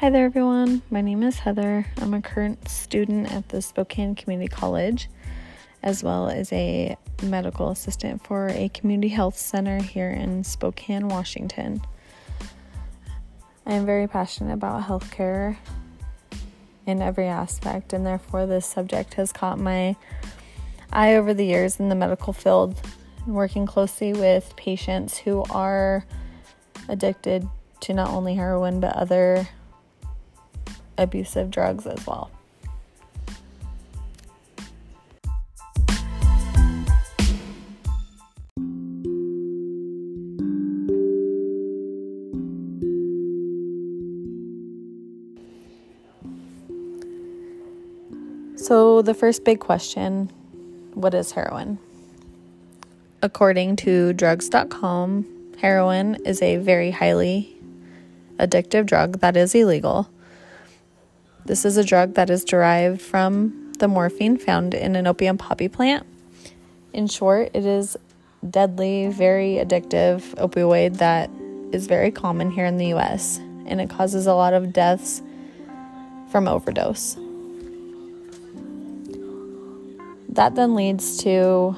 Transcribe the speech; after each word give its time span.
Hi 0.00 0.10
there, 0.10 0.26
everyone. 0.26 0.82
My 0.90 1.00
name 1.00 1.22
is 1.22 1.38
Heather. 1.38 1.86
I'm 2.02 2.12
a 2.12 2.20
current 2.20 2.68
student 2.68 3.32
at 3.32 3.48
the 3.48 3.62
Spokane 3.62 4.14
Community 4.14 4.46
College, 4.46 5.08
as 5.82 6.04
well 6.04 6.28
as 6.28 6.52
a 6.52 6.98
medical 7.22 7.70
assistant 7.70 8.22
for 8.22 8.48
a 8.48 8.68
community 8.68 9.08
health 9.08 9.38
center 9.38 9.80
here 9.82 10.10
in 10.10 10.44
Spokane, 10.44 11.08
Washington. 11.08 11.80
I 13.64 13.72
am 13.72 13.86
very 13.86 14.06
passionate 14.06 14.52
about 14.52 14.82
healthcare 14.82 15.56
in 16.84 17.00
every 17.00 17.26
aspect, 17.26 17.94
and 17.94 18.04
therefore, 18.04 18.44
this 18.44 18.66
subject 18.66 19.14
has 19.14 19.32
caught 19.32 19.58
my 19.58 19.96
eye 20.92 21.14
over 21.14 21.32
the 21.32 21.46
years 21.46 21.80
in 21.80 21.88
the 21.88 21.94
medical 21.94 22.34
field, 22.34 22.78
working 23.26 23.64
closely 23.64 24.12
with 24.12 24.54
patients 24.56 25.16
who 25.16 25.42
are 25.48 26.04
addicted 26.86 27.48
to 27.80 27.94
not 27.94 28.10
only 28.10 28.34
heroin 28.34 28.78
but 28.78 28.94
other 28.94 29.48
abusive 30.98 31.50
drugs 31.50 31.86
as 31.86 32.06
well. 32.06 32.30
So, 48.66 49.00
the 49.00 49.14
first 49.14 49.44
big 49.44 49.60
question 49.60 50.28
what 50.94 51.14
is 51.14 51.30
heroin? 51.30 51.78
According 53.22 53.76
to 53.76 54.12
drugs.com, 54.12 55.26
heroin 55.58 56.16
is 56.24 56.42
a 56.42 56.56
very 56.56 56.90
highly 56.90 57.54
addictive 58.38 58.86
drug 58.86 59.20
that 59.20 59.36
is 59.36 59.54
illegal. 59.54 60.08
This 61.46 61.64
is 61.64 61.76
a 61.76 61.84
drug 61.84 62.14
that 62.14 62.28
is 62.28 62.44
derived 62.44 63.00
from 63.00 63.72
the 63.78 63.86
morphine 63.86 64.36
found 64.36 64.74
in 64.74 64.96
an 64.96 65.06
opium 65.06 65.38
poppy 65.38 65.68
plant. 65.68 66.04
In 66.92 67.06
short, 67.06 67.52
it 67.54 67.64
is 67.64 67.96
deadly, 68.50 69.06
very 69.06 69.54
addictive 69.54 70.22
opioid 70.38 70.96
that 70.96 71.30
is 71.70 71.86
very 71.86 72.10
common 72.10 72.50
here 72.50 72.64
in 72.64 72.78
the 72.78 72.86
US 72.94 73.38
and 73.64 73.80
it 73.80 73.88
causes 73.88 74.26
a 74.26 74.34
lot 74.34 74.54
of 74.54 74.72
deaths 74.72 75.22
from 76.32 76.48
overdose. 76.48 77.14
That 80.30 80.56
then 80.56 80.74
leads 80.74 81.18
to 81.18 81.76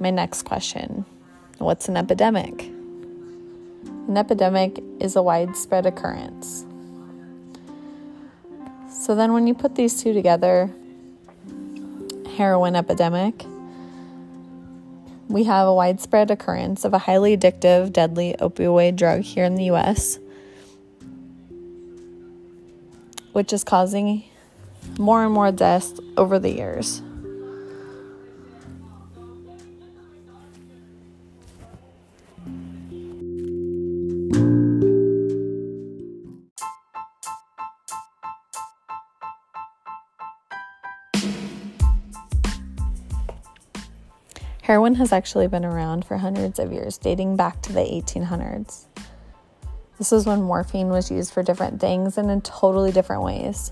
my 0.00 0.10
next 0.10 0.42
question 0.42 1.04
What's 1.58 1.88
an 1.88 1.96
epidemic? 1.96 2.62
An 4.08 4.16
epidemic 4.16 4.82
is 4.98 5.14
a 5.14 5.22
widespread 5.22 5.86
occurrence. 5.86 6.66
So 9.04 9.14
then, 9.14 9.34
when 9.34 9.46
you 9.46 9.52
put 9.52 9.74
these 9.74 10.02
two 10.02 10.14
together, 10.14 10.70
heroin 12.38 12.74
epidemic, 12.74 13.44
we 15.28 15.44
have 15.44 15.68
a 15.68 15.74
widespread 15.74 16.30
occurrence 16.30 16.86
of 16.86 16.94
a 16.94 16.98
highly 17.00 17.36
addictive, 17.36 17.92
deadly 17.92 18.34
opioid 18.40 18.96
drug 18.96 19.20
here 19.20 19.44
in 19.44 19.56
the 19.56 19.64
US, 19.64 20.18
which 23.32 23.52
is 23.52 23.62
causing 23.62 24.24
more 24.98 25.22
and 25.22 25.34
more 25.34 25.52
deaths 25.52 26.00
over 26.16 26.38
the 26.38 26.52
years. 26.52 27.02
Heroin 44.74 44.96
has 44.96 45.12
actually 45.12 45.46
been 45.46 45.64
around 45.64 46.04
for 46.04 46.16
hundreds 46.16 46.58
of 46.58 46.72
years, 46.72 46.98
dating 46.98 47.36
back 47.36 47.62
to 47.62 47.72
the 47.72 47.78
1800s. 47.78 48.86
This 49.98 50.10
was 50.10 50.26
when 50.26 50.42
morphine 50.42 50.88
was 50.88 51.12
used 51.12 51.32
for 51.32 51.44
different 51.44 51.80
things 51.80 52.18
and 52.18 52.28
in 52.28 52.40
totally 52.40 52.90
different 52.90 53.22
ways. 53.22 53.70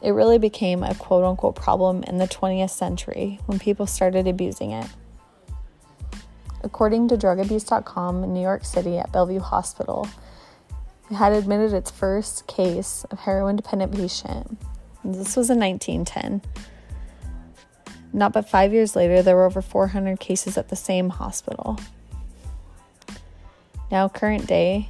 It 0.00 0.12
really 0.12 0.38
became 0.38 0.82
a 0.82 0.94
quote 0.94 1.22
unquote 1.22 1.54
problem 1.54 2.02
in 2.04 2.16
the 2.16 2.26
20th 2.26 2.70
century 2.70 3.40
when 3.44 3.58
people 3.58 3.86
started 3.86 4.26
abusing 4.26 4.70
it. 4.70 4.86
According 6.62 7.08
to 7.08 7.18
drugabuse.com 7.18 8.24
in 8.24 8.32
New 8.32 8.40
York 8.40 8.64
City 8.64 8.96
at 8.96 9.12
Bellevue 9.12 9.40
Hospital, 9.40 10.08
it 11.10 11.16
had 11.16 11.34
admitted 11.34 11.74
its 11.74 11.90
first 11.90 12.46
case 12.46 13.04
of 13.10 13.18
heroin 13.18 13.56
dependent 13.56 13.94
patient. 13.94 14.58
This 15.04 15.36
was 15.36 15.50
in 15.50 15.60
1910. 15.60 16.40
Not 18.16 18.32
but 18.32 18.48
five 18.48 18.72
years 18.72 18.96
later, 18.96 19.22
there 19.22 19.36
were 19.36 19.44
over 19.44 19.60
400 19.60 20.18
cases 20.18 20.56
at 20.56 20.70
the 20.70 20.76
same 20.76 21.10
hospital. 21.10 21.78
Now, 23.90 24.08
current 24.08 24.46
day, 24.46 24.88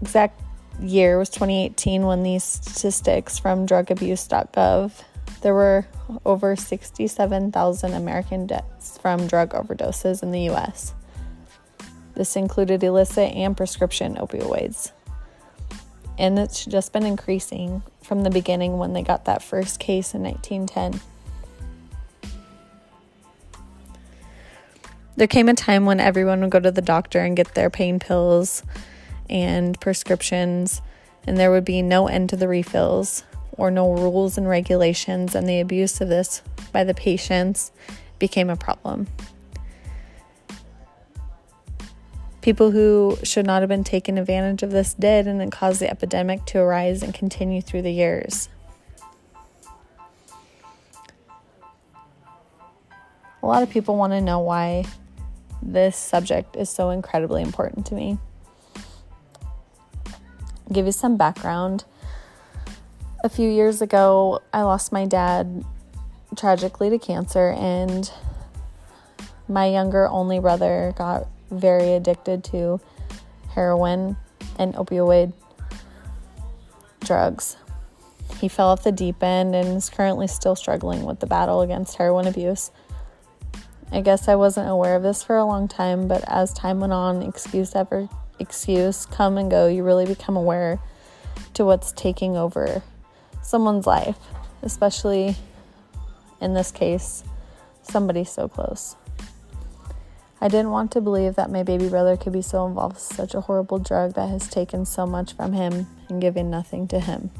exact 0.00 0.40
year 0.80 1.18
was 1.18 1.30
2018 1.30 2.02
when 2.02 2.24
these 2.24 2.42
statistics 2.42 3.38
from 3.38 3.66
drugabuse.gov 3.68 4.92
there 5.42 5.54
were 5.54 5.86
over 6.24 6.56
67,000 6.56 7.92
American 7.92 8.46
deaths 8.46 8.98
from 8.98 9.26
drug 9.26 9.50
overdoses 9.50 10.22
in 10.22 10.30
the 10.30 10.48
US. 10.50 10.94
This 12.14 12.36
included 12.36 12.82
illicit 12.82 13.32
and 13.32 13.56
prescription 13.56 14.16
opioids. 14.16 14.92
And 16.18 16.38
it's 16.38 16.64
just 16.64 16.92
been 16.92 17.04
increasing 17.04 17.82
from 18.02 18.22
the 18.22 18.30
beginning 18.30 18.78
when 18.78 18.92
they 18.92 19.02
got 19.02 19.24
that 19.24 19.42
first 19.42 19.80
case 19.80 20.14
in 20.14 20.22
1910. 20.22 21.00
There 25.14 25.26
came 25.26 25.48
a 25.48 25.54
time 25.54 25.84
when 25.84 26.00
everyone 26.00 26.40
would 26.40 26.50
go 26.50 26.60
to 26.60 26.70
the 26.70 26.80
doctor 26.80 27.20
and 27.20 27.36
get 27.36 27.54
their 27.54 27.70
pain 27.70 27.98
pills 27.98 28.62
and 29.28 29.78
prescriptions, 29.80 30.80
and 31.26 31.36
there 31.36 31.50
would 31.50 31.64
be 31.64 31.82
no 31.82 32.08
end 32.08 32.30
to 32.30 32.36
the 32.36 32.48
refills 32.48 33.24
or 33.52 33.70
no 33.70 33.92
rules 33.92 34.38
and 34.38 34.48
regulations, 34.48 35.34
and 35.34 35.46
the 35.46 35.60
abuse 35.60 36.00
of 36.00 36.08
this 36.08 36.42
by 36.72 36.82
the 36.82 36.94
patients 36.94 37.70
became 38.18 38.48
a 38.48 38.56
problem. 38.56 39.06
People 42.40 42.70
who 42.70 43.16
should 43.22 43.46
not 43.46 43.62
have 43.62 43.68
been 43.68 43.84
taken 43.84 44.18
advantage 44.18 44.62
of 44.62 44.70
this 44.70 44.94
did, 44.94 45.28
and 45.28 45.42
it 45.42 45.52
caused 45.52 45.80
the 45.80 45.90
epidemic 45.90 46.44
to 46.46 46.58
arise 46.58 47.02
and 47.02 47.12
continue 47.12 47.60
through 47.60 47.82
the 47.82 47.92
years. 47.92 48.48
A 53.42 53.46
lot 53.46 53.62
of 53.62 53.70
people 53.70 53.96
want 53.96 54.12
to 54.12 54.20
know 54.20 54.40
why 54.40 54.84
this 55.62 55.96
subject 55.96 56.56
is 56.56 56.68
so 56.68 56.90
incredibly 56.90 57.42
important 57.42 57.86
to 57.86 57.94
me. 57.94 58.18
I'll 60.06 60.72
give 60.72 60.86
you 60.86 60.92
some 60.92 61.16
background. 61.16 61.84
A 63.24 63.28
few 63.28 63.48
years 63.48 63.80
ago, 63.80 64.40
I 64.52 64.62
lost 64.62 64.92
my 64.92 65.06
dad 65.06 65.64
tragically 66.36 66.90
to 66.90 66.98
cancer, 66.98 67.50
and 67.50 68.10
my 69.48 69.66
younger 69.66 70.08
only 70.08 70.40
brother 70.40 70.92
got 70.96 71.28
very 71.50 71.94
addicted 71.94 72.42
to 72.44 72.80
heroin 73.54 74.16
and 74.58 74.74
opioid 74.74 75.32
drugs. 77.04 77.56
He 78.40 78.48
fell 78.48 78.68
off 78.68 78.82
the 78.82 78.92
deep 78.92 79.22
end 79.22 79.54
and 79.54 79.76
is 79.76 79.90
currently 79.90 80.26
still 80.26 80.56
struggling 80.56 81.04
with 81.04 81.20
the 81.20 81.26
battle 81.26 81.60
against 81.60 81.96
heroin 81.96 82.26
abuse. 82.26 82.70
I 83.92 84.00
guess 84.00 84.26
I 84.26 84.36
wasn't 84.36 84.70
aware 84.70 84.96
of 84.96 85.02
this 85.02 85.22
for 85.22 85.36
a 85.36 85.44
long 85.44 85.68
time, 85.68 86.08
but 86.08 86.24
as 86.26 86.52
time 86.52 86.80
went 86.80 86.94
on, 86.94 87.22
excuse 87.22 87.74
ever 87.74 88.08
excuse 88.38 89.06
come 89.06 89.38
and 89.38 89.50
go, 89.50 89.68
you 89.68 89.82
really 89.82 90.06
become 90.06 90.36
aware 90.36 90.78
to 91.54 91.64
what's 91.64 91.92
taking 91.92 92.36
over 92.36 92.82
someone's 93.42 93.86
life, 93.86 94.18
especially 94.62 95.36
in 96.40 96.54
this 96.54 96.70
case, 96.70 97.22
somebody 97.82 98.24
so 98.24 98.48
close. 98.48 98.96
I 100.40 100.48
didn't 100.48 100.70
want 100.70 100.90
to 100.92 101.00
believe 101.00 101.36
that 101.36 101.50
my 101.50 101.62
baby 101.62 101.88
brother 101.88 102.16
could 102.16 102.32
be 102.32 102.42
so 102.42 102.66
involved 102.66 102.96
with 102.96 103.02
such 103.02 103.34
a 103.34 103.42
horrible 103.42 103.78
drug 103.78 104.14
that 104.14 104.28
has 104.28 104.48
taken 104.48 104.84
so 104.84 105.06
much 105.06 105.34
from 105.34 105.52
him 105.52 105.86
and 106.08 106.20
given 106.20 106.50
nothing 106.50 106.88
to 106.88 106.98
him. 106.98 107.30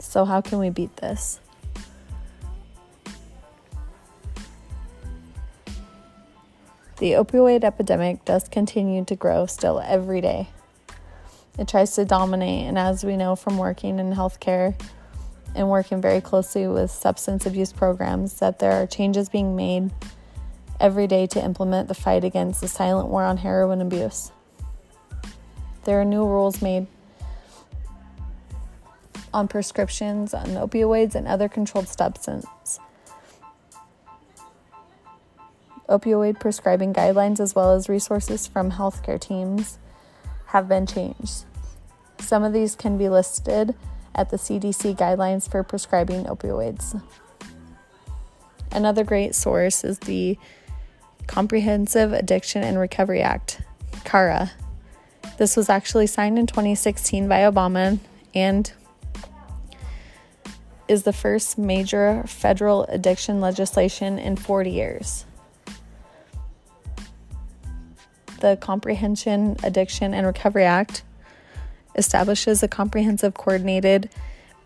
So, 0.00 0.24
how 0.24 0.40
can 0.40 0.58
we 0.58 0.70
beat 0.70 0.96
this? 0.96 1.40
The 6.98 7.12
opioid 7.12 7.64
epidemic 7.64 8.24
does 8.24 8.48
continue 8.48 9.04
to 9.06 9.16
grow 9.16 9.46
still 9.46 9.80
every 9.80 10.20
day. 10.20 10.48
It 11.58 11.66
tries 11.66 11.94
to 11.96 12.04
dominate, 12.04 12.66
and 12.66 12.78
as 12.78 13.04
we 13.04 13.16
know 13.16 13.34
from 13.34 13.58
working 13.58 13.98
in 13.98 14.12
healthcare 14.12 14.74
and 15.56 15.68
working 15.68 16.00
very 16.00 16.20
closely 16.20 16.68
with 16.68 16.90
substance 16.90 17.46
abuse 17.46 17.72
programs, 17.72 18.38
that 18.40 18.60
there 18.60 18.72
are 18.72 18.86
changes 18.86 19.28
being 19.28 19.56
made 19.56 19.90
every 20.80 21.06
day 21.06 21.26
to 21.28 21.44
implement 21.44 21.88
the 21.88 21.94
fight 21.94 22.24
against 22.24 22.60
the 22.60 22.68
silent 22.68 23.08
war 23.08 23.24
on 23.24 23.38
heroin 23.38 23.80
abuse. 23.80 24.30
There 25.84 26.00
are 26.00 26.04
new 26.04 26.24
rules 26.24 26.62
made 26.62 26.86
on 29.32 29.48
prescriptions 29.48 30.32
on 30.32 30.46
opioids 30.46 31.16
and 31.16 31.26
other 31.26 31.48
controlled 31.48 31.88
substances. 31.88 32.78
Opioid 35.88 36.40
prescribing 36.40 36.94
guidelines, 36.94 37.40
as 37.40 37.54
well 37.54 37.72
as 37.72 37.88
resources 37.88 38.46
from 38.46 38.72
healthcare 38.72 39.20
teams, 39.20 39.78
have 40.46 40.68
been 40.68 40.86
changed. 40.86 41.44
Some 42.20 42.42
of 42.42 42.52
these 42.52 42.74
can 42.74 42.96
be 42.96 43.08
listed 43.08 43.74
at 44.14 44.30
the 44.30 44.36
CDC 44.36 44.96
guidelines 44.96 45.50
for 45.50 45.62
prescribing 45.62 46.24
opioids. 46.24 47.00
Another 48.72 49.04
great 49.04 49.34
source 49.34 49.84
is 49.84 49.98
the 50.00 50.38
Comprehensive 51.26 52.12
Addiction 52.12 52.62
and 52.62 52.78
Recovery 52.78 53.20
Act, 53.22 53.60
CARA. 54.04 54.52
This 55.38 55.56
was 55.56 55.68
actually 55.68 56.06
signed 56.06 56.38
in 56.38 56.46
2016 56.46 57.28
by 57.28 57.40
Obama 57.40 57.98
and 58.34 58.72
is 60.86 61.02
the 61.04 61.12
first 61.12 61.56
major 61.56 62.22
federal 62.26 62.84
addiction 62.84 63.40
legislation 63.40 64.18
in 64.18 64.36
40 64.36 64.70
years. 64.70 65.24
The 68.44 68.58
Comprehension 68.58 69.56
Addiction 69.62 70.12
and 70.12 70.26
Recovery 70.26 70.64
Act 70.64 71.02
establishes 71.94 72.62
a 72.62 72.68
comprehensive, 72.68 73.32
coordinated, 73.32 74.10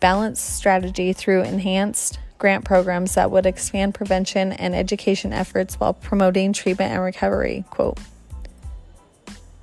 balanced 0.00 0.56
strategy 0.56 1.12
through 1.12 1.42
enhanced 1.42 2.18
grant 2.38 2.64
programs 2.64 3.14
that 3.14 3.30
would 3.30 3.46
expand 3.46 3.94
prevention 3.94 4.50
and 4.50 4.74
education 4.74 5.32
efforts 5.32 5.78
while 5.78 5.94
promoting 5.94 6.52
treatment 6.52 6.92
and 6.92 7.04
recovery. 7.04 7.64
Quote. 7.70 8.00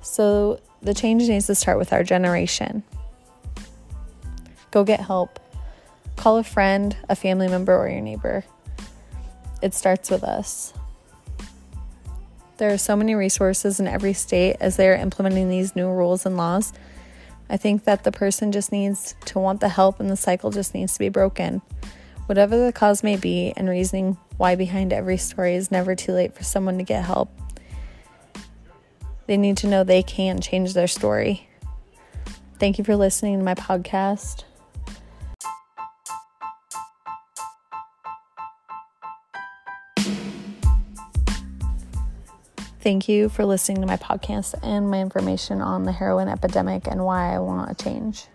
So 0.00 0.62
the 0.80 0.94
change 0.94 1.28
needs 1.28 1.46
to 1.48 1.54
start 1.54 1.76
with 1.76 1.92
our 1.92 2.02
generation. 2.02 2.84
Go 4.70 4.82
get 4.82 5.00
help. 5.00 5.38
Call 6.16 6.38
a 6.38 6.42
friend, 6.42 6.96
a 7.10 7.16
family 7.16 7.48
member, 7.48 7.76
or 7.76 7.86
your 7.86 8.00
neighbor. 8.00 8.44
It 9.60 9.74
starts 9.74 10.08
with 10.08 10.24
us. 10.24 10.72
There 12.58 12.72
are 12.72 12.78
so 12.78 12.96
many 12.96 13.14
resources 13.14 13.80
in 13.80 13.86
every 13.86 14.14
state 14.14 14.56
as 14.60 14.76
they 14.76 14.88
are 14.88 14.94
implementing 14.94 15.50
these 15.50 15.76
new 15.76 15.90
rules 15.90 16.24
and 16.24 16.36
laws. 16.38 16.72
I 17.50 17.58
think 17.58 17.84
that 17.84 18.04
the 18.04 18.12
person 18.12 18.50
just 18.50 18.72
needs 18.72 19.14
to 19.26 19.38
want 19.38 19.60
the 19.60 19.68
help 19.68 20.00
and 20.00 20.10
the 20.10 20.16
cycle 20.16 20.50
just 20.50 20.74
needs 20.74 20.94
to 20.94 20.98
be 20.98 21.10
broken. 21.10 21.60
Whatever 22.26 22.58
the 22.58 22.72
cause 22.72 23.02
may 23.04 23.16
be, 23.16 23.52
and 23.56 23.68
reasoning 23.68 24.16
why 24.36 24.56
behind 24.56 24.92
every 24.92 25.16
story 25.16 25.54
is 25.54 25.70
never 25.70 25.94
too 25.94 26.12
late 26.12 26.34
for 26.34 26.42
someone 26.42 26.78
to 26.78 26.82
get 26.82 27.04
help. 27.04 27.30
They 29.26 29.36
need 29.36 29.58
to 29.58 29.68
know 29.68 29.84
they 29.84 30.02
can 30.02 30.40
change 30.40 30.74
their 30.74 30.88
story. 30.88 31.48
Thank 32.58 32.78
you 32.78 32.84
for 32.84 32.96
listening 32.96 33.38
to 33.38 33.44
my 33.44 33.54
podcast. 33.54 34.44
Thank 42.86 43.08
you 43.08 43.28
for 43.28 43.44
listening 43.44 43.80
to 43.80 43.86
my 43.88 43.96
podcast 43.96 44.54
and 44.62 44.88
my 44.88 45.00
information 45.00 45.60
on 45.60 45.82
the 45.82 45.90
heroin 45.90 46.28
epidemic 46.28 46.86
and 46.86 47.04
why 47.04 47.34
I 47.34 47.40
want 47.40 47.68
a 47.68 47.74
change. 47.82 48.26